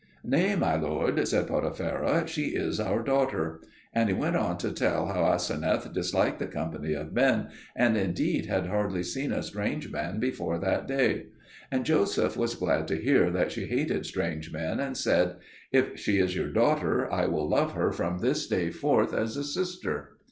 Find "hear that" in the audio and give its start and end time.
12.99-13.51